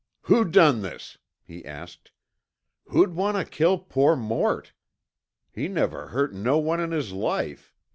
"Who 0.21 0.45
done 0.45 0.81
this?" 0.81 1.19
he 1.43 1.63
asked. 1.63 2.09
"Who'd 2.87 3.13
want 3.13 3.37
to 3.37 3.45
kill 3.45 3.77
poor 3.77 4.15
Mort? 4.15 4.73
He 5.53 5.67
never 5.67 6.07
hurt 6.07 6.33
no 6.33 6.57
one 6.57 6.79
in 6.79 6.89
his 6.89 7.11
life. 7.13 7.75